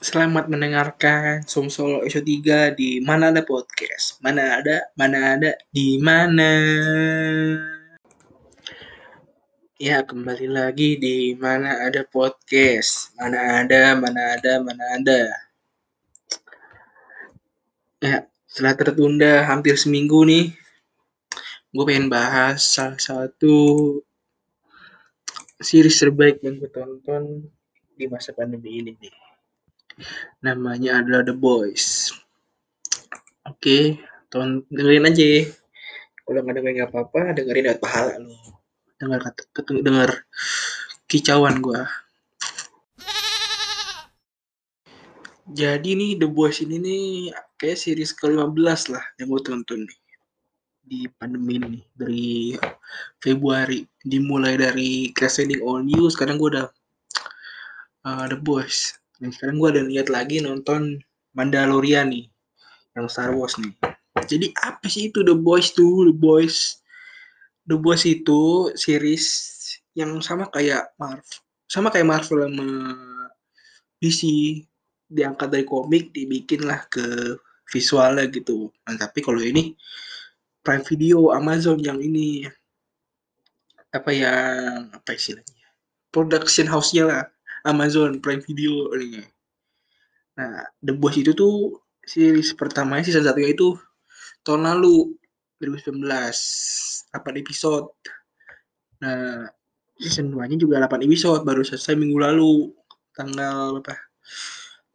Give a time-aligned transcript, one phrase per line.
[0.00, 4.16] Selamat mendengarkan Som Solo episode 3 di Mana Ada Podcast.
[4.24, 6.48] Mana ada, mana ada, di mana.
[9.76, 13.12] Ya, kembali lagi di Mana Ada Podcast.
[13.20, 15.20] Mana ada, mana ada, mana ada.
[18.00, 20.56] Ya, setelah tertunda hampir seminggu nih,
[21.76, 24.00] gue pengen bahas salah satu
[25.60, 27.52] series terbaik yang gue tonton
[28.00, 29.29] di masa pandemi ini nih
[30.40, 32.14] namanya adalah The Boys.
[33.48, 34.00] Oke,
[34.32, 35.48] ton dengerin aja.
[36.24, 38.36] Kalau nggak dengerin nggak apa-apa, dengerin dapat pahala lo.
[39.00, 39.20] Dengar
[39.82, 40.10] dengar
[41.10, 41.88] kicauan gua.
[45.50, 47.04] Jadi nih The Boys ini nih
[47.58, 50.00] kayak series ke-15 lah yang gue tonton nih
[50.90, 52.56] di pandemi ini dari
[53.22, 56.66] Februari dimulai dari Crescending All News sekarang gue udah
[58.06, 60.96] uh, The Boys Nah, sekarang gue ada lihat lagi nonton
[61.36, 62.26] Mandalorian nih,
[62.96, 63.72] yang Star Wars nih.
[64.24, 66.08] Jadi apa sih itu The Boys tuh?
[66.08, 66.80] The Boys,
[67.68, 69.26] The Boys itu series
[69.94, 72.68] yang sama kayak Marvel, sama kayak Marvel sama
[74.00, 74.22] DC
[75.10, 77.36] diangkat dari komik dibikin lah ke
[77.70, 78.72] visualnya gitu.
[78.88, 79.76] Nah, tapi kalau ini
[80.64, 82.46] Prime Video Amazon yang ini
[83.90, 85.66] apa yang apa istilahnya
[86.14, 87.22] production house-nya lah
[87.64, 89.24] Amazon Prime Video nih.
[90.40, 93.76] Nah, The Boys itu tuh series pertamanya season satunya itu
[94.42, 95.14] tahun lalu
[95.60, 96.00] 2019
[97.12, 97.92] 8 episode.
[99.04, 99.44] Nah,
[100.00, 102.72] season 2-nya juga 8 episode baru selesai minggu lalu
[103.12, 104.00] tanggal berapa?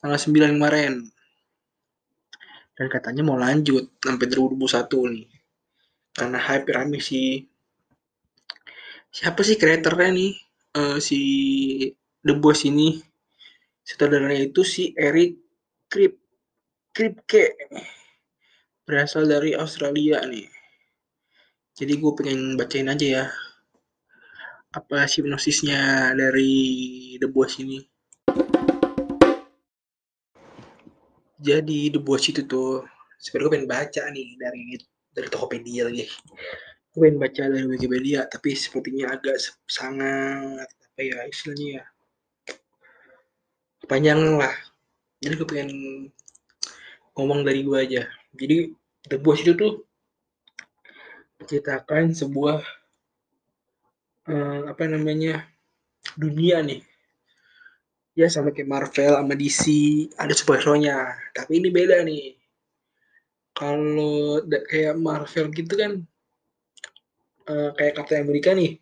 [0.02, 0.93] Tanggal 9 kemarin.
[2.75, 5.27] Dan katanya mau lanjut sampai 2021 nih.
[6.16, 7.45] Karena hype rame sih.
[9.13, 10.33] Siapa sih kreatornya nih?
[10.75, 11.21] Uh, si
[12.25, 12.97] The Boss ini.
[13.85, 15.37] Sutradaranya itu si Eric
[15.85, 16.17] Krip
[16.89, 17.53] Kripke.
[18.81, 20.49] Berasal dari Australia nih.
[21.77, 23.25] Jadi gue pengen bacain aja ya
[24.73, 27.77] apa sinopsisnya dari The Boss ini.
[31.37, 32.89] Jadi The Boss itu tuh
[33.21, 34.64] sebenarnya gue pengen baca nih dari
[35.14, 36.09] dari Tokopedia lagi.
[36.89, 39.37] Gue pengen baca dari Wikipedia tapi sepertinya agak
[39.69, 41.85] sangat apa ya istilahnya ya
[43.85, 44.53] panjang lah.
[45.21, 45.69] Jadi gue pengen
[47.15, 48.03] ngomong dari gue aja.
[48.35, 48.73] Jadi
[49.07, 49.85] The Boss itu tuh
[51.39, 52.59] menceritakan sebuah
[54.29, 55.45] uh, apa namanya
[56.17, 56.81] dunia nih.
[58.15, 59.63] Ya sama kayak Marvel sama DC
[60.15, 61.15] ada superhero-nya.
[61.35, 62.35] Tapi ini beda nih.
[63.55, 66.03] Kalau kayak Marvel gitu kan
[67.47, 68.79] uh, kayak Captain America nih.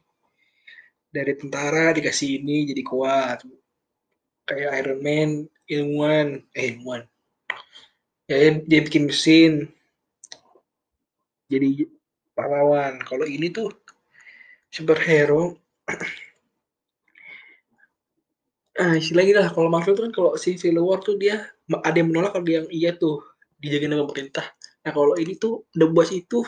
[1.13, 3.45] Dari tentara dikasih ini jadi kuat
[4.47, 5.29] kayak Iron Man
[5.71, 7.07] ilmuwan eh ilmuwan
[8.27, 9.69] ya dia bikin mesin.
[11.51, 11.85] Jadi
[12.33, 12.97] pahlawan.
[13.03, 13.69] Kalau ini tuh
[14.71, 15.57] superhero.
[18.73, 19.47] Ah istilahnya lah.
[19.53, 21.45] Kalau Marvel tuh kan kalau si Civil tuh dia
[21.85, 23.21] ada yang menolak kalau dia yang iya tuh.
[23.61, 24.49] Dijagain sama pemerintah.
[24.81, 26.41] Nah kalau ini tuh The Boss itu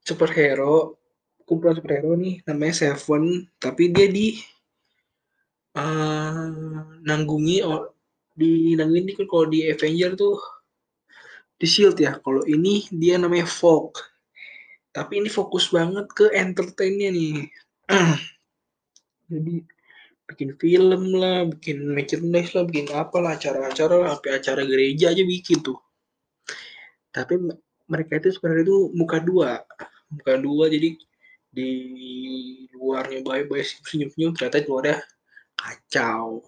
[0.00, 0.96] superhero.
[1.44, 2.40] Kumpulan superhero nih.
[2.48, 3.52] Namanya Seven.
[3.60, 4.40] Tapi dia di
[5.76, 6.07] uh,
[7.08, 7.96] nanggungi oh,
[8.36, 10.36] di nanggungi ini kalau di Avenger tuh
[11.58, 12.20] di Shield ya.
[12.20, 13.98] Kalau ini dia namanya Folk.
[14.92, 17.48] Tapi ini fokus banget ke entertainnya nih.
[19.30, 19.54] Jadi
[20.28, 25.22] bikin film lah, bikin merchandise lah, bikin apa lah, acara-acara lah, sampai acara gereja aja
[25.24, 25.78] bikin tuh.
[27.12, 27.36] Tapi
[27.88, 29.64] mereka itu sebenarnya itu muka dua,
[30.12, 30.96] muka dua jadi
[31.48, 31.70] di
[32.76, 34.94] luarnya baik-baik senyum-senyum ternyata ada
[35.56, 36.44] kacau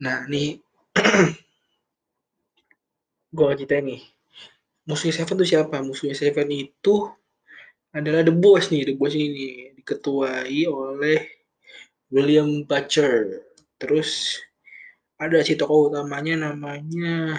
[0.00, 0.58] nah nih.
[3.36, 4.02] Gue cerita nih.
[4.88, 5.76] Musuhnya Seven tuh siapa?
[5.86, 7.06] Musuhnya Seven itu
[7.94, 11.20] adalah The Boss nih The Boss ini diketuai oleh
[12.10, 13.44] William Butcher.
[13.78, 14.40] Terus
[15.20, 17.36] ada si tokoh utamanya namanya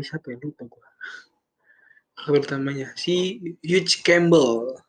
[0.00, 0.40] siapa ya?
[0.40, 0.88] Lupa gue
[2.16, 4.80] tokoh utamanya si Hugh Campbell.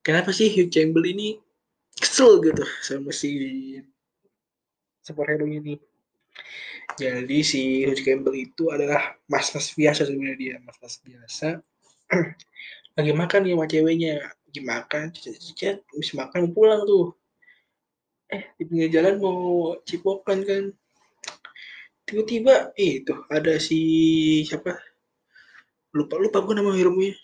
[0.00, 1.36] Kenapa sih Hugh Campbell ini
[1.94, 3.30] kesel gitu sama si
[5.04, 5.76] superhero ini.
[6.96, 11.60] Jadi si Hugh Campbell itu adalah mas-mas biasa sebenarnya dia mas-mas biasa.
[12.96, 14.14] Lagi makan nih sama ceweknya.
[14.48, 17.12] Lagi makan cicet habis makan pulang tuh.
[18.32, 20.64] Eh di pinggir jalan mau cipokan kan.
[22.04, 23.80] Tiba-tiba eh itu ada si
[24.44, 24.76] siapa?
[25.94, 27.14] Lupa lupa gue nama hero nya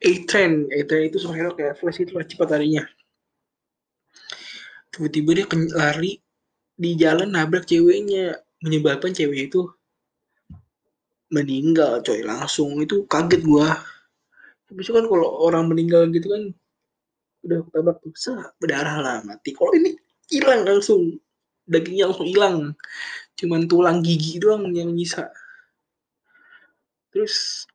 [0.00, 2.88] A-Train A-Train itu superhero kayak Flash itu lah cepat larinya.
[4.90, 5.46] Tiba-tiba dia
[5.76, 6.18] lari
[6.80, 9.68] di jalan nabrak ceweknya menyebabkan cewek itu
[11.28, 12.80] meninggal coy langsung.
[12.80, 13.76] Itu kaget gua.
[14.72, 16.42] Habis kan kalau orang meninggal gitu kan
[17.44, 18.12] udah tabrak tuh
[18.56, 19.52] berdarah lah mati.
[19.52, 19.92] Kalau ini
[20.32, 21.20] hilang langsung
[21.68, 22.56] dagingnya langsung hilang.
[23.36, 25.28] Cuman tulang gigi doang yang nyisa.
[27.12, 27.68] Terus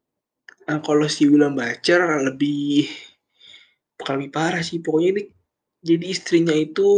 [0.66, 2.90] nah, kalau si William Bacer lebih
[4.02, 4.82] lebih parah sih.
[4.82, 5.24] Pokoknya ini
[5.86, 6.90] jadi istrinya itu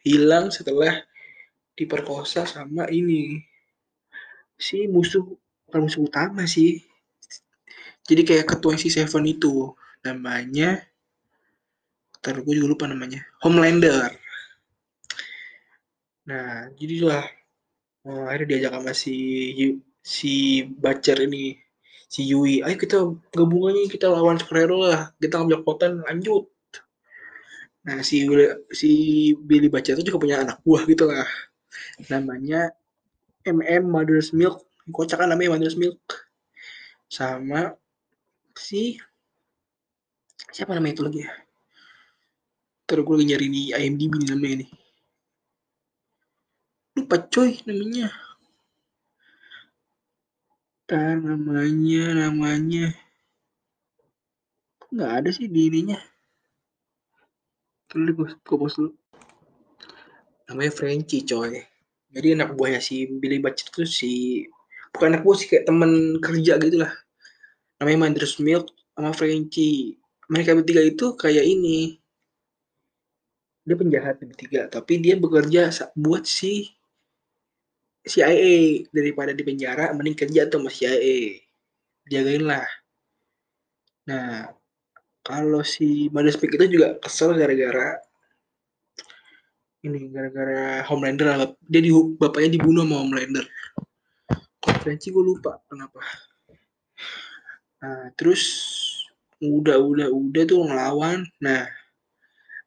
[0.00, 1.04] hilang setelah
[1.76, 3.44] diperkosa sama ini.
[4.56, 5.22] Si musuh
[5.68, 6.80] bukan musuh utama sih.
[8.08, 10.80] Jadi kayak ketua si Seven itu namanya
[12.22, 14.10] ntar gue juga lupa namanya Homelander.
[16.26, 17.22] Nah jadilah
[18.08, 19.14] oh, akhirnya diajak sama si
[20.00, 21.54] si Bacer ini
[22.08, 22.64] si Yui.
[22.64, 22.98] Ayo kita
[23.34, 25.12] gabungannya kita lawan superhero lah.
[25.20, 26.48] Kita ngambil kota lanjut.
[27.86, 28.24] Nah si
[28.72, 28.90] si
[29.38, 31.26] Billy Bacer itu juga punya anak buah gitu lah
[32.10, 32.72] namanya
[33.46, 34.64] MM Mother's Milk.
[34.90, 35.98] Kocak kan namanya Mother's Milk.
[37.06, 37.74] Sama
[38.56, 38.96] si
[40.50, 41.32] siapa namanya itu lagi ya?
[42.86, 44.70] Terus gue nyari di IMDb nih namanya nih
[46.96, 48.08] lupa coy namanya.
[50.88, 52.96] Tar namanya namanya.
[54.88, 56.00] Nggak ada sih di ininya.
[57.86, 58.80] Terus gue gue post
[60.50, 61.62] namanya Frenchy coy.
[62.14, 64.12] Jadi anak buahnya si Billy Batch itu si
[64.94, 66.92] bukan anak buah sih kayak temen kerja gitu lah.
[67.82, 69.98] Namanya Manders Milk sama Frenchy.
[70.32, 71.98] Mereka bertiga itu kayak ini.
[73.66, 76.70] Dia penjahat bertiga tapi dia bekerja buat si
[78.06, 81.42] CIA daripada di penjara mending kerja tuh sama CIA
[82.06, 82.66] jagain lah.
[84.06, 84.54] Nah
[85.26, 87.98] kalau si Madespik itu juga kesel gara-gara
[89.86, 91.48] ini gara-gara Homelander lah.
[91.62, 93.46] Dia di bapaknya dibunuh sama Homelander.
[94.58, 96.02] Konferensi gue lupa kenapa?
[97.82, 98.42] Nah terus
[99.38, 101.22] udah udah udah tuh ngelawan.
[101.38, 101.70] Nah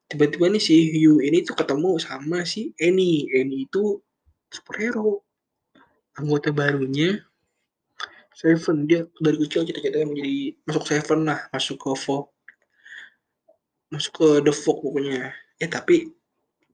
[0.07, 3.27] tiba-tiba nih si Hugh ini tuh ketemu sama si Annie.
[3.36, 4.00] Annie itu
[4.48, 5.27] superhero.
[6.16, 7.19] Anggota barunya
[8.31, 8.88] Seven.
[8.88, 12.31] Dia dari kecil cita-citanya menjadi masuk Seven lah masuk ke Fog
[13.89, 15.33] masuk ke The Fog pokoknya.
[15.60, 16.13] Ya tapi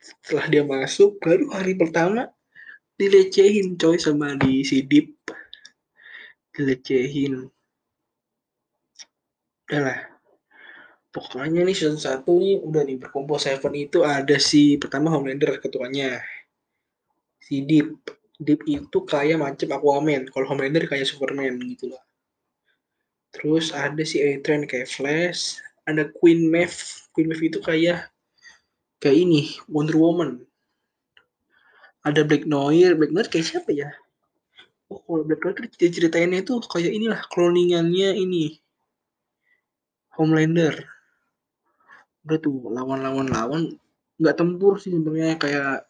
[0.05, 2.29] setelah dia masuk baru hari pertama
[3.01, 5.17] dilecehin coy sama di si Deep.
[6.53, 7.49] Dilecehin.
[9.65, 9.99] Udah lah.
[11.09, 16.21] Pokoknya nih season 1 nih udah nih berkumpul Seven itu ada si pertama Homelander ketuanya.
[17.41, 17.97] Si Deep.
[18.37, 20.27] Deep itu kayak macam Aquaman.
[20.29, 22.05] Kalau Homelander kayak Superman gitu loh
[23.35, 26.79] terus ada si A-Train kayak Flash ada Queen Maeve.
[27.11, 28.07] Queen Maeve itu kayak
[28.99, 30.43] kayak ini Wonder Woman.
[32.05, 33.89] Ada Black Noir Black Noir kayak siapa ya?
[34.91, 38.61] Oh kalau Black Noir cerita ceritainnya itu kayak inilah cloningannya ini.
[40.15, 40.85] Homelander.
[42.25, 43.61] Udah tuh lawan-lawan lawan
[44.15, 45.83] nggak tempur sih sebenarnya kayak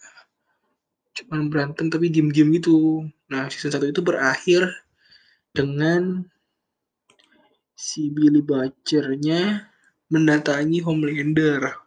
[1.15, 3.07] cuman berantem tapi diem-diem gitu.
[3.31, 4.67] Nah season satu itu berakhir
[5.55, 6.25] dengan
[7.75, 9.71] si Billy Butcher-nya
[10.11, 11.84] mendatangi Homelander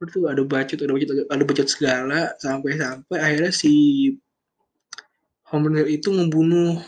[0.00, 3.74] itu ada bacot ada bacot ada bacot segala sampai sampai akhirnya si
[5.50, 6.80] Homelander itu membunuh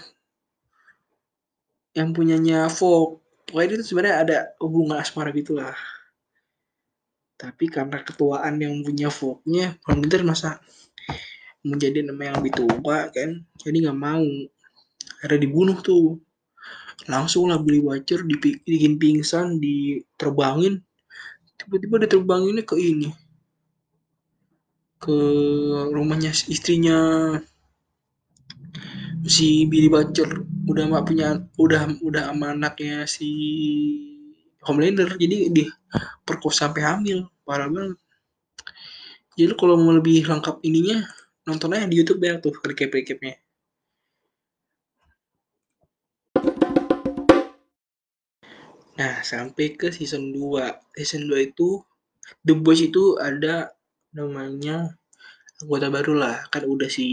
[1.92, 3.22] yang punyanya Fog
[3.52, 5.76] pokoknya itu sebenarnya ada hubungan asmara gitulah.
[7.36, 10.56] Tapi karena ketuaan yang punya Fognya Homelander masa
[11.60, 13.44] menjadi nama yang lebih tua kan?
[13.60, 14.24] Jadi nggak mau.
[15.20, 16.16] Ada dibunuh tuh.
[17.10, 20.80] Langsung lah Billy Watcher dibikin pingsan diterbangin
[21.64, 23.10] tiba-tiba diterbanginnya ke ini.
[25.02, 25.16] Ke
[25.90, 26.98] rumahnya istrinya.
[29.26, 30.46] Si Billy Butcher.
[30.66, 33.28] Udah mak punya udah udah sama anaknya si
[34.62, 35.18] Homelander.
[35.18, 35.64] Jadi di
[36.22, 37.26] perkosa sampai hamil.
[37.42, 37.98] Parah banget.
[39.34, 41.02] Jadi kalau mau lebih lengkap ininya
[41.42, 43.41] nonton aja di YouTube ya tuh recap-recapnya
[48.92, 51.80] nah sampai ke season 2 season 2 itu
[52.46, 53.74] The Boys itu ada
[54.14, 54.96] namanya
[55.62, 56.36] anggota baru lah.
[56.50, 57.06] Kan udah si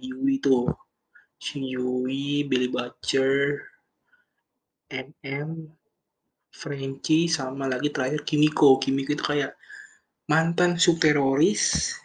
[0.00, 0.68] Yui tuh
[1.36, 3.60] si Yui Billy Butcher
[4.92, 5.72] MM
[6.52, 8.76] Frenchy sama lagi terakhir Kimiko.
[8.76, 9.56] Kimiko itu kayak
[10.28, 11.96] mantan subteroris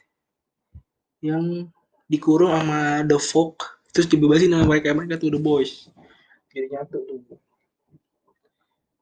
[1.24, 1.68] yang
[2.08, 3.60] dikurung sama The Fog.
[3.92, 4.96] Terus dibebasin sama mereka.
[4.96, 5.92] Mereka tuh The Boys.
[6.52, 7.37] Jadi nyatu tuh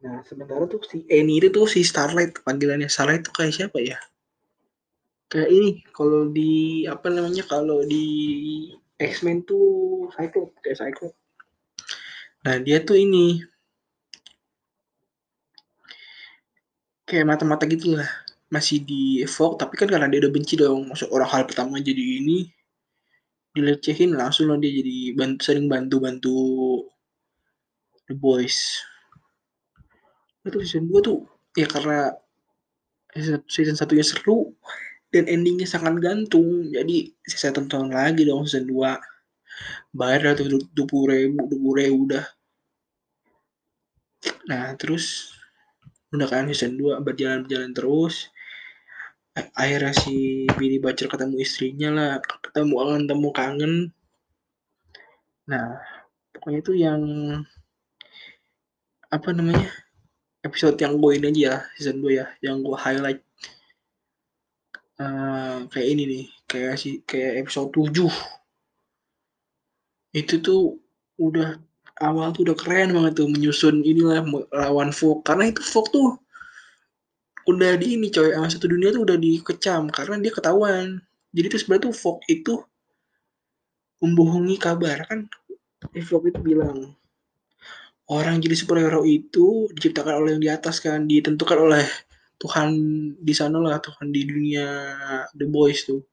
[0.06, 3.98] nah sementara tuh si Annie itu tuh si Starlight panggilannya Starlight tuh kayak siapa ya?
[5.34, 8.06] Kayak ini kalau di apa namanya kalau di
[9.02, 11.18] X-Men tuh Cyclops kayak Cyclops.
[12.46, 13.42] Nah dia tuh ini
[17.10, 18.10] kayak mata-mata gitu lah
[18.50, 22.22] masih di evoke tapi kan karena dia udah benci dong masuk orang hal pertama jadi
[22.22, 22.50] ini
[23.58, 26.38] dilecehin langsung lah dia jadi bantu, sering bantu-bantu
[28.06, 28.86] The Boys
[30.46, 31.20] itu season 2 tuh.
[31.58, 32.14] Ya karena
[33.48, 34.54] season satunya seru
[35.10, 36.70] dan endingnya sangat gantung.
[36.70, 39.00] Jadi saya tonton lagi dong season 2
[39.96, 42.26] bayar tuh dua puluh ribu dua puluh ribu udah.
[44.52, 45.32] Nah terus
[46.12, 48.30] udah kan season 2 berjalan-jalan terus.
[49.36, 52.12] Akhirnya si Billy Butcher ketemu istrinya lah.
[52.24, 53.74] Ketemu kangen ketemu kangen.
[55.48, 55.80] Nah
[56.36, 57.02] pokoknya itu yang
[59.08, 59.72] apa namanya
[60.46, 63.22] episode yang gue ini aja ya season 2 ya yang gue highlight.
[64.96, 68.08] Uh, kayak ini nih kayak si kayak episode 7
[70.16, 70.80] itu tuh
[71.20, 71.60] udah
[72.00, 74.24] awal tuh udah keren banget tuh menyusun inilah
[74.56, 76.16] lawan Fog karena itu Fog tuh
[77.46, 80.98] udah di ini coy sama satu dunia tuh udah dikecam karena dia ketahuan.
[81.36, 82.56] Jadi tuh sebenarnya tuh Fog itu
[84.02, 85.06] membohongi kabar.
[85.06, 85.30] Kan
[86.08, 86.98] Fog itu bilang
[88.12, 91.86] orang jadi superhero itu diciptakan oleh yang di atas kan ditentukan oleh
[92.38, 92.70] Tuhan
[93.18, 94.68] di sana lah Tuhan di dunia
[95.34, 96.04] The Boys tuh.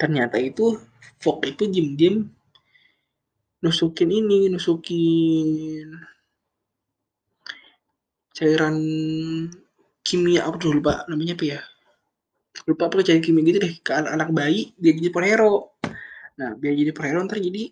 [0.00, 0.78] Ternyata itu
[1.20, 2.24] Fog itu diem-diem
[3.64, 5.88] nusukin ini nusukin
[8.34, 8.76] cairan
[10.04, 11.60] kimia apa tuh lupa namanya apa ya.
[12.64, 15.76] Lupa apa cairan kimia gitu deh ke anak, anak bayi dia jadi superhero.
[16.40, 17.70] Nah biar jadi superhero ntar jadi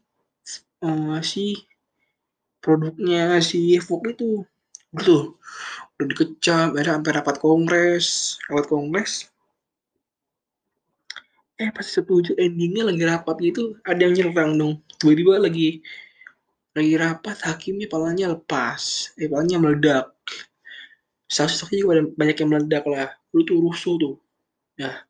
[0.84, 1.71] uh, si
[2.62, 4.46] produknya si Fog itu.
[4.94, 5.36] Gitu
[6.02, 8.38] udah dikecam ada sampai rapat kongres.
[8.50, 9.30] Rapat kongres.
[11.62, 14.72] Eh pas setuju endingnya lagi rapat gitu ada yang nyerang dong.
[14.98, 15.78] Tiba-tiba lagi
[16.74, 19.14] lagi rapat hakimnya palanya lepas.
[19.14, 20.10] Eh palanya meledak.
[21.30, 23.08] Saksi-saksi juga banyak yang meledak lah.
[23.30, 24.16] Lu tuh rusuh tuh.
[24.74, 25.06] Ya.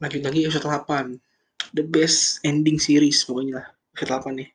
[0.00, 1.20] Lanjut lagi episode 8
[1.70, 4.48] the best ending series pokoknya lah episode 8 nih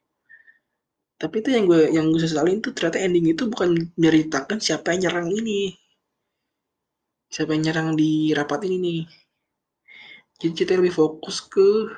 [1.18, 5.10] tapi itu yang gue yang gue sesalin tuh ternyata ending itu bukan menceritakan siapa yang
[5.10, 5.74] nyerang ini.
[7.26, 9.02] Siapa yang nyerang di rapat ini nih.
[10.38, 11.90] Jadi kita lebih fokus ke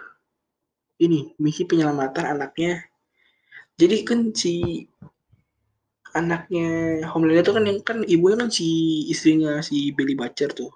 [1.05, 2.81] ini misi penyelamatan anaknya.
[3.77, 4.89] Jadi kan si
[6.17, 8.69] anaknya Homelander itu kan yang kan ibunya kan si
[9.12, 10.73] istrinya si Billy Butcher tuh.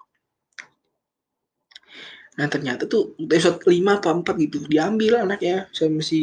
[2.36, 6.20] Nah ternyata tuh episode 5 apa 4 gitu diambil anaknya sama si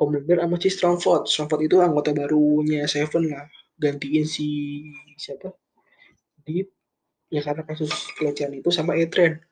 [0.00, 1.28] Homelander sama si Strongford.
[1.28, 3.44] Strongford itu anggota barunya Seven lah.
[3.76, 4.48] Gantiin si
[5.20, 5.52] siapa?
[6.48, 6.72] Deep.
[7.28, 9.44] Ya karena kasus pelecehan itu sama Etren.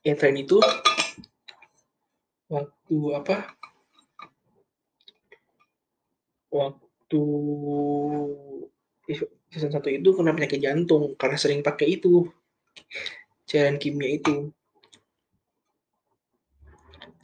[0.00, 0.58] Etren itu
[2.48, 3.52] waktu apa
[6.48, 7.22] waktu
[9.50, 12.26] season satu itu kena penyakit jantung karena sering pakai itu
[13.46, 14.50] cairan kimia itu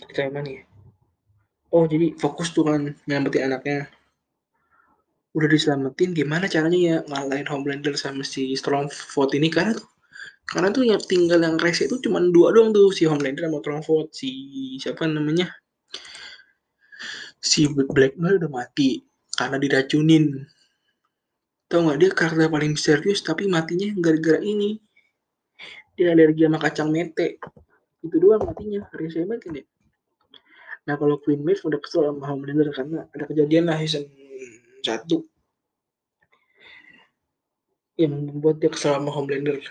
[0.09, 0.63] kita mana ya?
[1.73, 3.89] Oh jadi fokus tuh kan nyelamatin anaknya.
[5.33, 9.49] Udah diselamatin gimana caranya ya ngalahin Homelander sama si Strongford ini?
[9.49, 9.89] Karena tuh
[10.45, 14.13] karena tuh yang tinggal yang rese itu cuma dua doang tuh si Homelander sama Strongford
[14.13, 14.31] si
[14.77, 15.49] siapa namanya?
[17.41, 19.01] Si Blackmail udah mati
[19.33, 20.45] karena diracunin.
[21.73, 24.77] Tau nggak dia karakter paling serius tapi matinya gara-gara ini.
[25.97, 27.41] Dia alergi sama kacang mete.
[28.05, 29.65] Itu doang matinya rese banget kan ya
[30.83, 34.07] nah kalau Queen Maeve udah kesel sama Homelander karena ada kejadian lah season
[34.83, 35.23] satu.
[37.95, 39.63] Yang membuat dia kesel sama Homelander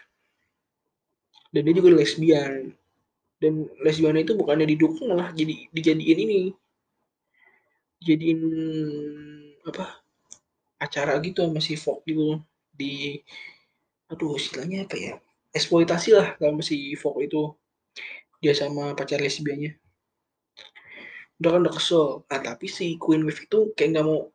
[1.51, 2.71] dan dia juga lesbian.
[3.37, 6.41] Dan lesbian itu bukannya didukung malah jadi dijadiin ini.
[8.01, 8.41] Jadiin
[9.67, 10.01] apa
[10.81, 12.39] acara gitu sama si Fok gitu.
[12.71, 13.19] Di
[14.07, 15.13] aduh istilahnya apa ya?
[15.51, 17.51] Eksploitasi lah sama si Fok itu.
[18.41, 19.77] Dia sama pacar lesbiannya
[21.41, 22.05] udah kan udah kesel.
[22.29, 24.29] Nah tapi si Queen Wave itu kayak nggak mau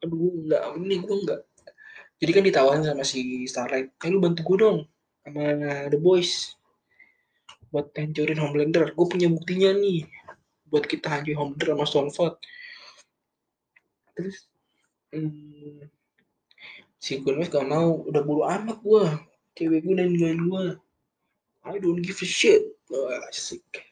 [0.00, 1.40] aduh nggak ini gue nggak.
[2.16, 4.78] Jadi kan ditawarin sama si Starlight eh lu bantu gue dong
[5.20, 5.44] sama
[5.92, 6.56] The Boys
[7.68, 8.96] buat hancurin Homelander.
[8.96, 10.08] Gue punya buktinya nih
[10.72, 12.36] buat kita hancurin Homelander sama Stormfront
[14.16, 14.48] terus
[15.12, 15.84] hmm,
[16.96, 19.04] si Queen Wave gak mau udah buru amat gue
[19.52, 20.64] cewek gue dan gue
[21.66, 22.62] I don't give a shit.
[22.86, 23.85] Wah, asik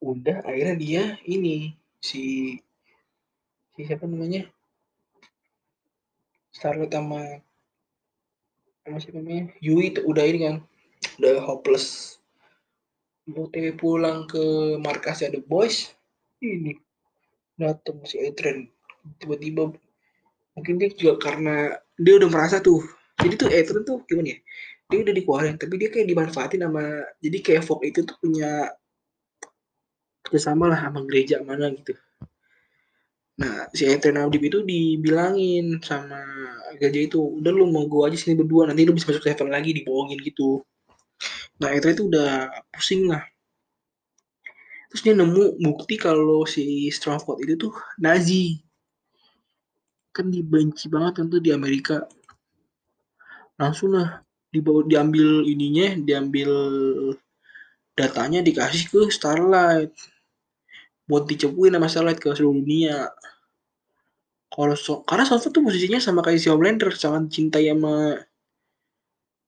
[0.00, 2.56] udah akhirnya dia ini si
[3.76, 4.48] si siapa namanya?
[6.52, 7.22] Starlight sama
[8.84, 9.52] sama siapa namanya?
[9.60, 10.56] Yui itu udah ini kan
[11.20, 12.18] udah hopeless.
[13.26, 15.90] OTW pulang ke markasnya The Boys
[16.38, 16.78] ini
[17.58, 18.70] datang si Adrian.
[19.18, 19.74] Tiba-tiba
[20.56, 22.80] mungkin dia juga karena dia udah merasa tuh
[23.20, 24.38] jadi tuh Adrian tuh gimana ya
[24.86, 26.84] dia udah dikeluarin tapi dia kayak dimanfaatin sama
[27.20, 28.72] jadi kayak Fog itu tuh punya
[30.26, 31.94] kerjasama lah sama gereja mana gitu.
[33.38, 36.18] Nah si Adrian Audib itu dibilangin sama
[36.76, 39.70] gereja itu udah lu mau gue aja sini berdua nanti lu bisa masuk Seven lagi
[39.70, 40.66] dibohongin gitu.
[41.62, 43.22] Nah Adrian itu udah pusing lah.
[44.90, 48.58] Terus dia nemu bukti kalau si Strongford itu tuh Nazi.
[50.10, 52.02] Kan dibenci banget tuh di Amerika.
[53.60, 56.50] Langsung lah dibawa diambil ininya diambil
[57.92, 59.92] datanya dikasih ke Starlight
[61.06, 63.10] buat dicepuin sama Starlight ke seluruh dunia.
[64.50, 68.18] Kalau so, karena Starlight tuh posisinya sama kayak si Homelander sangat cintai sama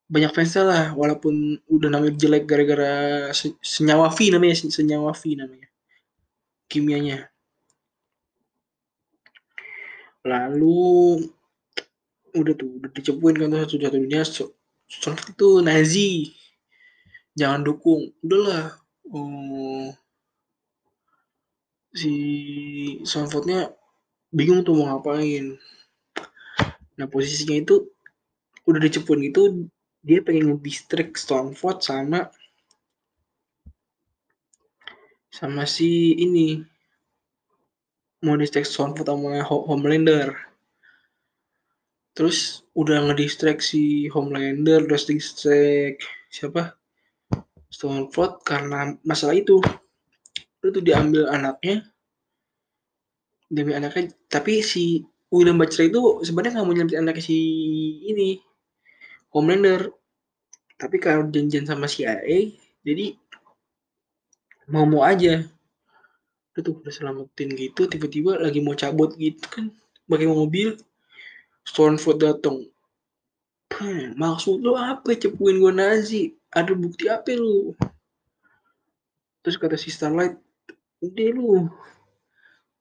[0.08, 3.28] banyak fans lah walaupun udah namanya jelek gara-gara
[3.60, 5.68] senyawa V namanya senyawa V namanya
[6.68, 7.28] kimianya.
[10.24, 11.24] Lalu
[12.36, 14.22] udah tuh udah dicepuin kan tuh satu satu dunia
[14.88, 16.10] Starlight itu Nazi
[17.36, 18.12] jangan dukung.
[18.24, 18.76] Udahlah
[19.12, 19.92] oh,
[21.98, 22.14] si
[23.02, 23.74] Sanfordnya
[24.30, 25.58] bingung tuh mau ngapain.
[26.94, 27.90] Nah posisinya itu
[28.68, 29.66] udah dicepuin gitu
[30.04, 32.30] dia pengen ngedistract Stormford sama
[35.32, 36.62] sama si ini
[38.22, 40.34] mau distract Stormford sama Homelander.
[42.14, 46.74] Terus udah ngedistract si Homelander udah distract siapa?
[47.68, 49.60] Stormford karena masalah itu
[50.62, 51.86] itu diambil anaknya
[53.48, 57.38] diambil anaknya tapi si William Butcher itu sebenarnya nggak mau nyelamatin anaknya si
[58.08, 58.40] ini
[59.28, 59.92] Homelander.
[60.78, 63.12] Tapi kalau janjian sama CIA jadi
[64.72, 65.44] mau mau aja.
[66.54, 69.68] Udah tuh udah selamatin gitu tiba-tiba lagi mau cabut gitu kan
[70.08, 70.80] pakai mobil
[71.68, 72.64] Stormford datang
[74.16, 75.12] maksud lu apa?
[75.12, 76.22] Cepuin gue Nazi.
[76.48, 77.76] Ada bukti apa lu?
[79.44, 80.40] Terus kata si Starlight
[81.02, 81.66] udah lu.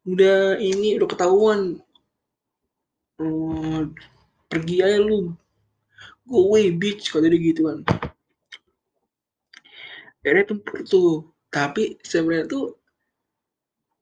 [0.07, 1.81] Udah ini udah ketahuan.
[3.17, 3.93] Hmm,
[4.47, 5.33] pergi aja lu.
[6.27, 7.79] Go away bitch kalau dia gitu kan.
[10.21, 11.31] Akhirnya tempur tuh.
[11.47, 12.75] Tapi sebenarnya tuh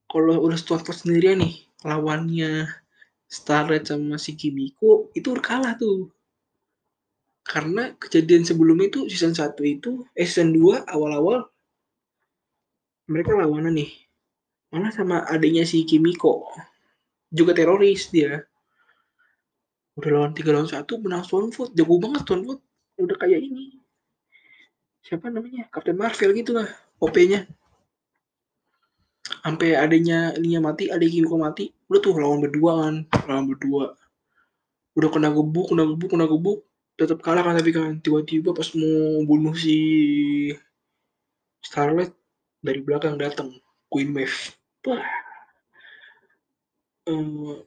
[0.09, 2.65] kalau udah Stormford sendirian nih lawannya
[3.29, 6.09] Starlight sama si Kimiko itu udah kalah tuh.
[7.45, 11.45] Karena kejadian sebelumnya itu season 1 itu eh season 2 awal-awal
[13.05, 14.04] mereka lawanan nih
[14.75, 16.51] malah sama adiknya si Kimiko?
[17.31, 18.43] Juga teroris dia.
[19.95, 22.59] Udah lawan tiga lawan satu menang Stonefoot jago banget Stonefoot
[22.99, 23.79] udah kayak ini.
[24.99, 25.71] Siapa namanya?
[25.71, 26.67] Captain Marvel gitu lah
[26.99, 27.47] OP-nya
[29.45, 31.71] sampai adanya ininya mati adik Kimiko mati.
[31.87, 32.95] Udah tuh lawan berdua kan.
[33.31, 33.95] Lawan berdua.
[34.99, 36.59] Udah kena gebuk kena gebuk kena gebuk.
[36.99, 38.03] Tetap kalah kan tapi kan.
[38.03, 39.77] Tiba-tiba pas mau bunuh si
[41.63, 42.11] Starlight
[42.59, 43.55] dari belakang datang
[43.87, 45.25] Queen Maeve wah
[47.09, 47.61] um,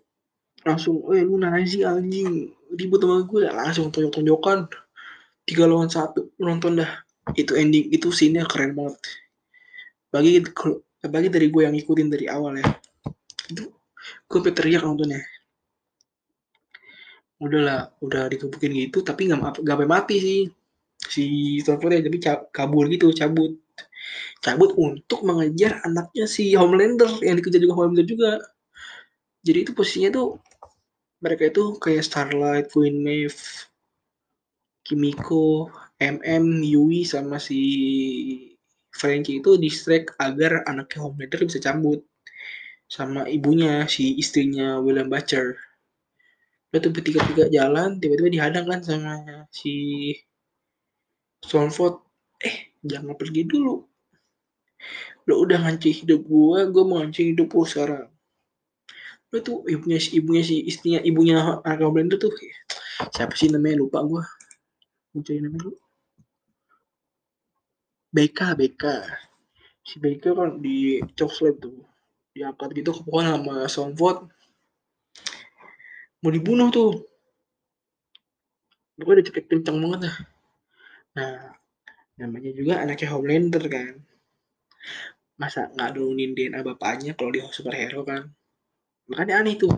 [0.66, 2.52] langsung eh lu nazi anjing.
[2.68, 4.68] Ribut sama gue langsung tonjok-tonjokan.
[5.48, 6.90] Tiga lawan satu nonton dah.
[7.32, 8.98] Itu ending itu scene-nya keren banget.
[10.12, 10.44] Bagi
[11.08, 12.68] bagi dari gue yang ngikutin dari awal ya.
[13.48, 13.72] Itu
[14.28, 15.24] gue teriak nontonnya.
[17.38, 20.40] Udahlah udah dikebukin gitu tapi nggak nggak mati sih.
[20.98, 22.18] Si Stormfront tapi
[22.52, 23.56] kabur gitu cabut
[24.44, 28.32] cabut untuk mengejar anaknya si Homelander yang dikejar juga Homelander juga.
[29.42, 30.28] Jadi itu posisinya tuh
[31.18, 33.42] mereka itu kayak Starlight, Queen Maeve,
[34.86, 35.68] Kimiko,
[35.98, 37.60] MM, Yui sama si
[38.94, 42.00] Frankie itu distract agar anaknya Homelander bisa cabut.
[42.88, 45.58] Sama ibunya si istrinya William Butcher.
[46.72, 49.14] Udah tuh bertiga-tiga jalan tiba-tiba dihadang kan sama
[49.48, 49.74] si
[51.40, 52.04] Stormford
[52.44, 53.87] eh jangan pergi dulu
[55.28, 58.08] lo udah ngancing hidup gue gue mau ngancing hidup lo sekarang.
[59.28, 62.32] Lo tuh ibunya si ibunya si istrinya ibunya anak Blender tuh
[63.12, 63.84] siapa sih namanya?
[63.84, 64.22] Lupa gue
[65.12, 65.78] gue cari namanya dulu.
[68.08, 68.84] BK BK
[69.84, 71.84] si BK kan di coklat tuh.
[72.32, 74.30] Diangkat gitu ke pohon sama Stormford
[76.18, 77.04] mau dibunuh tuh.
[78.98, 80.16] Gue udah cekik kenceng banget dah.
[81.18, 81.58] Nah
[82.18, 84.07] namanya juga anaknya Homelander kan
[85.38, 88.28] masa nggak nurunin DNA bapaknya kalau dia superhero kan?
[89.08, 89.72] Makanya aneh tuh.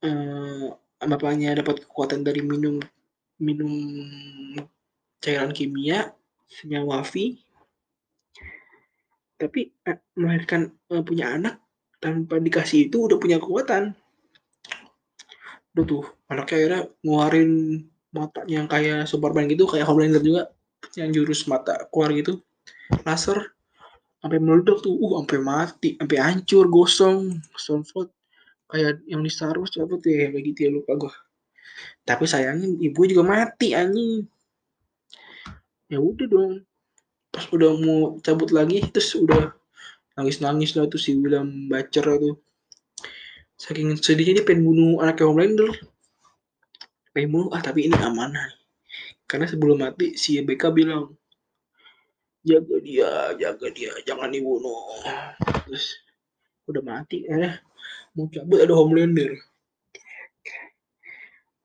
[0.00, 2.80] Uh, bapaknya dapat kekuatan dari minum
[3.40, 3.72] minum
[5.20, 6.12] cairan kimia
[6.48, 7.40] senyawa wafi
[9.40, 11.56] tapi uh, melahirkan uh, punya anak
[11.96, 13.96] tanpa dikasih itu udah punya kekuatan.
[15.72, 17.52] Udah tuh anaknya akhirnya ngeluarin
[18.12, 20.52] matanya yang kayak Superman gitu kayak Homelander juga
[20.96, 22.40] yang jurus mata keluar gitu.
[23.06, 23.54] Laser
[24.20, 24.94] sampai meledak tuh.
[24.96, 27.40] Uh sampai mati sampai hancur gosong.
[27.56, 28.10] Stonefold
[28.70, 31.14] kayak yang di Star Wars apa tuh ya begitu ya lupa gue
[32.04, 34.26] tapi sayangnya ibu juga mati anjing.
[35.90, 36.52] Ya udah dong.
[37.30, 39.54] Pas udah mau cabut lagi terus udah
[40.18, 42.36] nangis-nangis lah tuh si William Bacer tuh
[43.60, 45.70] saking sedihnya dia pengen bunuh anaknya Homelander.
[47.14, 48.59] Pengen bunuh ah tapi ini amanah
[49.30, 51.14] karena sebelum mati si BK bilang
[52.42, 54.98] jaga dia jaga dia jangan dibunuh.
[55.70, 56.02] Terus
[56.66, 57.62] udah mati ya
[58.18, 59.38] mau cabut ada Homelander.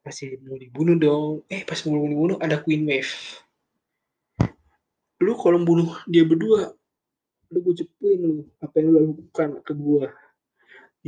[0.06, 3.42] Pasti mau dibunuh dong eh pas mau dibunuh ada Queen Wave
[5.24, 6.76] lu kalau bunuh dia berdua
[7.54, 10.06] lu gue cepuin lu apa yang lu lakukan ke gue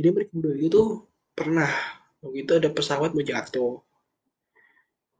[0.00, 0.82] jadi mereka berdua itu
[1.36, 1.68] pernah
[2.24, 3.84] waktu itu ada pesawat mau jatuh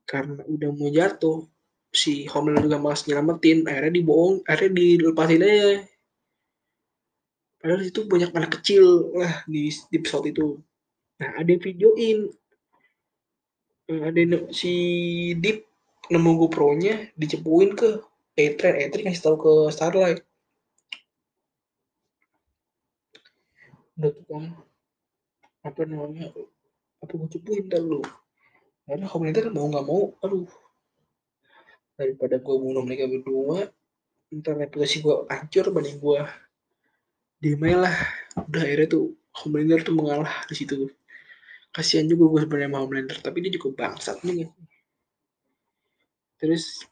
[0.09, 1.44] karena udah mau jatuh
[1.92, 5.85] si Homelander juga malas nyelamatin akhirnya dibohong akhirnya dilepasin aja.
[7.59, 10.62] Padahal itu banyak anak kecil lah di, di pesawat itu.
[11.21, 12.18] Nah ada yang videoin.
[13.88, 14.73] Ada si
[15.37, 15.64] Deep
[16.09, 18.01] nemu GoPro-nya dicepuin ke
[18.37, 18.88] A-Train.
[18.88, 20.21] A-Train ngasih tahu ke Starlight.
[23.99, 24.44] Udah tuh
[25.66, 26.31] apa namanya?
[27.03, 28.01] Apa gue cepuin ntar lu
[28.88, 30.48] karena Homelander mau nggak mau aduh.
[31.98, 33.68] Daripada gue bunuh mereka berdua
[34.29, 36.20] ntar reputasi gue hancur banding gue
[37.44, 37.94] dimai lah.
[38.48, 39.12] Udah akhirnya tuh
[39.44, 40.88] Homelander tuh mengalah di situ.
[41.68, 44.48] Kasihan juga gue sebenarnya sama Homelander tapi dia juga bangsat nih
[46.38, 46.87] terus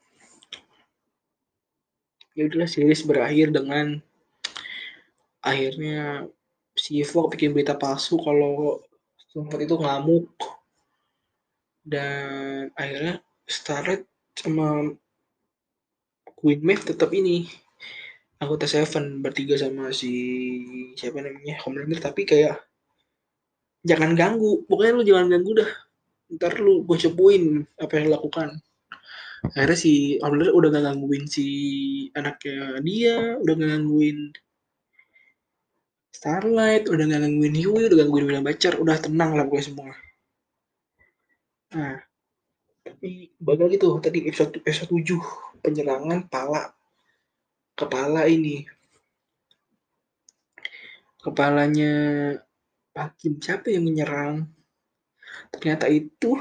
[2.35, 4.03] ya udahlah series berakhir dengan
[5.41, 6.27] akhirnya
[6.75, 8.83] si Evo bikin berita palsu kalau
[9.17, 10.27] Stormfront itu ngamuk
[11.87, 14.91] dan akhirnya Starlight sama
[16.35, 17.47] Queen Maeve tetap ini.
[18.37, 20.13] Anggota Seven bertiga sama si
[20.99, 22.03] siapa namanya Homelander.
[22.03, 22.59] Tapi kayak
[23.87, 24.67] jangan ganggu.
[24.67, 25.71] Pokoknya lu jangan ganggu dah.
[26.37, 28.59] Ntar lu gue cepuin apa yang lakukan.
[29.55, 31.47] Akhirnya si Homelander udah gak gangguin si
[32.19, 34.19] anaknya dia udah gak gangguin
[36.11, 39.95] Starlight udah gak gangguin Yui udah gangguin William Bacer udah tenang lah gue semua
[41.75, 41.99] nah.
[42.87, 46.71] Tapi bakal gitu tadi episode episode 7 penyerangan pala.
[47.75, 48.63] Kepala ini.
[51.19, 51.93] Kepalanya
[52.95, 54.47] hakim siapa yang menyerang?
[55.51, 56.39] Ternyata itu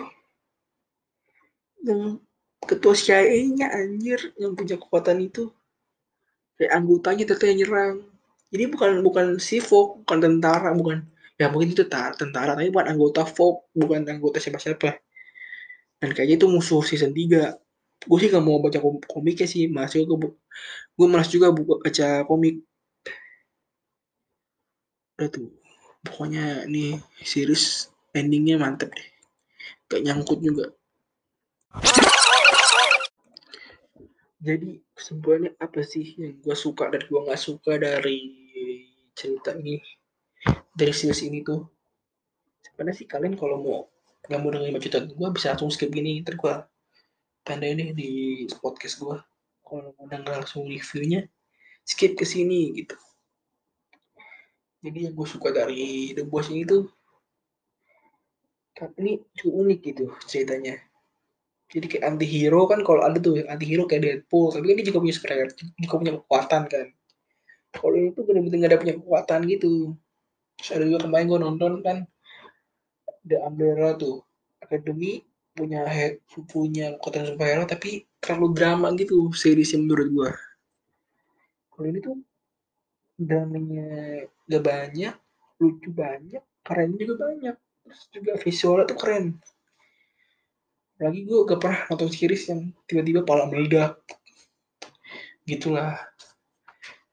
[1.82, 2.22] yang
[2.62, 5.50] ketua CIA-nya anjir yang punya kekuatan itu.
[6.56, 7.96] Kayak anggotanya ternyata yang nyerang.
[8.54, 11.02] Jadi bukan bukan si Fok bukan tentara bukan.
[11.36, 15.05] Ya mungkin itu tentara tapi bukan anggota Fok bukan anggota siapa-siapa
[16.06, 17.58] dan kayaknya itu musuh season 3
[18.06, 18.78] gue sih gak mau baca
[19.10, 20.38] komiknya sih masih gue
[20.94, 22.62] gue malas juga buka baca komik.
[25.18, 25.50] Udah tuh
[26.06, 29.10] pokoknya nih series endingnya mantep deh.
[29.90, 30.70] Gak nyangkut juga.
[34.46, 38.18] Jadi kesimpulannya apa sih yang gue suka dan gue nggak suka dari
[39.18, 39.82] cerita ini?
[40.78, 41.66] Dari series ini tuh.
[42.62, 43.82] Sebenarnya sih kalian kalau mau
[44.26, 46.22] nggak mau dengerin cerita gue bisa langsung skip gini.
[46.26, 46.54] Ntar gue
[47.46, 48.12] tanda ini di
[48.58, 49.18] podcast gue
[49.62, 51.30] kalau mau denger langsung reviewnya
[51.86, 52.98] skip ke sini gitu.
[54.86, 56.90] Jadi yang gue suka dari The Boss ini tuh
[59.00, 60.78] ini cukup unik gitu ceritanya.
[61.66, 64.54] Jadi kayak anti hero kan kalau ada tuh anti hero kayak Deadpool.
[64.54, 66.86] Tapi kan dia juga punya superhero juga punya kekuatan kan.
[67.74, 69.74] Kalau ini tuh bener-bener gak ada punya kekuatan gitu.
[70.70, 71.98] Ada juga kemarin gue nonton kan
[73.26, 74.22] The Umbrella tuh
[74.62, 80.32] Academy punya head, punya kekuatan superhero tapi terlalu drama gitu seriesnya menurut gue
[81.72, 82.20] kalau ini tuh
[83.16, 85.16] dramanya gak banyak
[85.60, 87.56] lucu banyak keren juga banyak.
[87.86, 89.26] Terus juga visualnya tuh keren.
[90.98, 94.02] Lagi gue gak pernah nonton series yang tiba-tiba pala meledak.
[95.46, 96.02] Gitulah.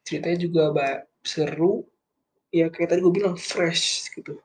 [0.08, 0.62] Ceritanya juga
[1.20, 1.84] seru.
[2.48, 4.40] Ya kayak tadi gue bilang fresh gitu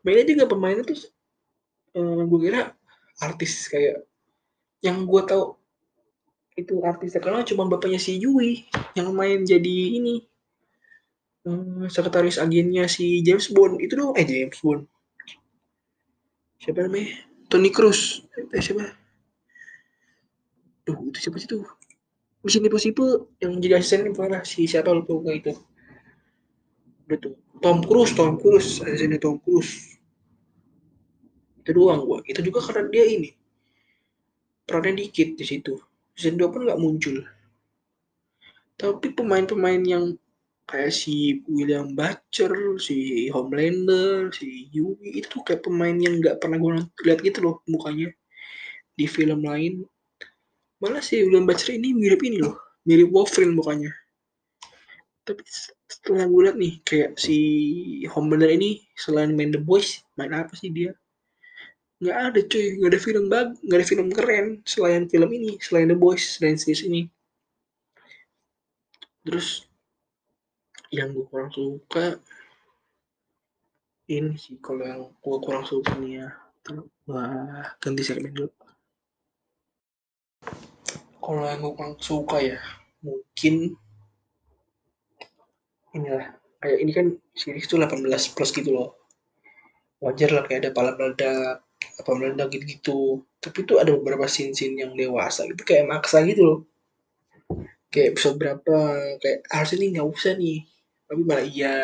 [0.00, 1.00] pemainnya juga pemainnya tuh
[1.96, 2.72] eh, gue kira
[3.20, 4.04] artis kayak
[4.80, 5.60] yang gue tau
[6.56, 10.30] itu artis terkenal cuma bapaknya si Yui yang main jadi ini
[11.44, 13.80] um, sekretaris agennya si James Bond.
[13.80, 14.84] Itu dong eh James Bond.
[16.60, 17.24] Siapa namanya?
[17.48, 18.84] Tony Cruz eh siapa?
[20.84, 21.64] Duh, itu siapa sih tuh?
[22.40, 25.52] Mission Impossible yang jadi asisten mana si siapa lupa itu.
[27.10, 29.89] Itu Tom Cruise Tom Cruise asistennya Tom Cruise
[31.60, 33.30] itu doang gua itu juga karena dia ini
[34.64, 35.76] perannya dikit di situ
[36.16, 37.16] season 2 pun nggak muncul
[38.80, 40.16] tapi pemain-pemain yang
[40.70, 46.86] kayak si William Butcher, si Homelander, si Yui itu kayak pemain yang nggak pernah gue
[47.04, 48.14] lihat gitu loh mukanya
[48.94, 49.82] di film lain.
[50.78, 53.90] Malah si William Butcher ini mirip ini loh, mirip Wolverine mukanya.
[55.26, 55.42] Tapi
[55.90, 57.36] setelah gue lihat nih kayak si
[58.06, 60.94] Homelander ini selain main The Boys, main apa sih dia?
[62.00, 65.84] Nggak ada cuy, nggak ada film bag, nggak ada film keren selain film ini, selain
[65.84, 67.04] The Boys, selain series ini.
[69.20, 69.68] Terus
[70.88, 72.16] yang gue kurang suka
[74.10, 76.28] ini sih kalau yang gue kurang suka nih ya.
[77.04, 78.48] Wah ganti segmen dulu.
[81.20, 82.58] Kalau yang gue kurang suka ya
[83.04, 83.76] mungkin
[85.92, 86.32] inilah.
[86.64, 88.96] Kayak ini kan series tuh 18 plus gitu loh.
[90.00, 91.60] Wajar lah kayak ada pala meledak
[92.00, 93.24] apa meledak gitu-gitu.
[93.40, 96.58] Tapi tuh ada beberapa scene-scene yang dewasa gitu kayak maksa gitu loh.
[97.92, 98.78] Kayak episode berapa
[99.18, 100.58] kayak harusnya nih nggak usah nih.
[101.08, 101.76] Tapi malah iya.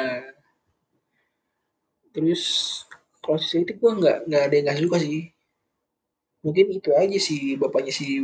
[2.13, 2.43] Terus
[3.21, 5.23] kalau sisi itu gue nggak nggak ada yang nggak suka sih.
[6.45, 8.23] Mungkin itu aja sih bapaknya si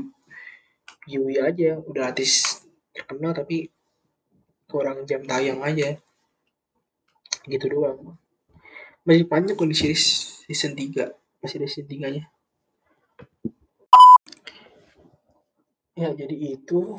[1.10, 1.80] Yui aja.
[1.82, 2.62] Udah artis
[2.94, 3.68] terkenal tapi
[4.70, 5.98] kurang jam tayang aja.
[7.48, 8.14] Gitu doang.
[9.02, 10.04] Masih panjang kok di series
[10.46, 12.24] season 3 masih ada season 3 nya
[15.98, 16.96] ya jadi itu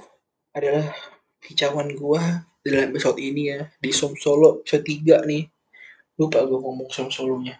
[0.54, 0.94] adalah
[1.42, 5.44] kicauan gua dalam episode ini ya di Som Solo episode 3 nih.
[6.16, 7.60] Lupa gue ngomong Som Solonya.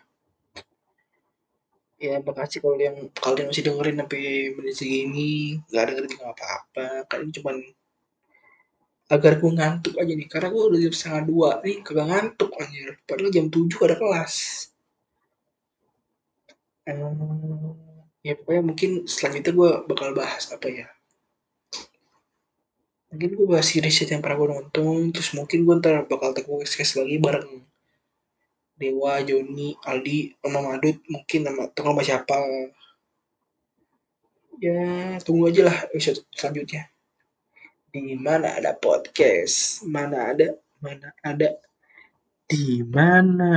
[2.00, 4.24] Ya makasih kalau yang kalian masih dengerin sampai
[4.56, 6.88] menit segini nggak dengerin juga apa-apa.
[7.12, 7.56] Kalian cuman
[9.12, 12.90] agar gue ngantuk aja nih karena gue udah jam setengah dua nih kagak ngantuk anjir.
[13.04, 14.34] Padahal jam 7 ada kelas
[16.88, 20.88] hmm, ya pokoknya mungkin selanjutnya gue bakal bahas apa ya.
[23.14, 26.98] Mungkin gue bahas series yang pernah gue nonton terus mungkin gue ntar bakal teguh skes
[26.98, 27.62] lagi bareng
[28.74, 32.36] Dewa, Joni, Aldi, sama Madut mungkin sama atau sama siapa.
[34.58, 36.90] Ya tunggu aja lah episode selanjutnya.
[37.94, 39.86] Di mana ada podcast?
[39.86, 40.58] Mana ada?
[40.82, 41.54] Mana ada?
[42.50, 43.54] Di mana